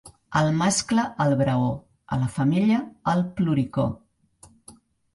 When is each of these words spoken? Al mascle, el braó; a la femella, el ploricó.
Al 0.39 0.47
mascle, 0.61 1.03
el 1.25 1.35
braó; 1.43 1.69
a 2.17 2.21
la 2.23 2.31
femella, 2.39 2.83
el 3.15 3.25
ploricó. 3.39 3.89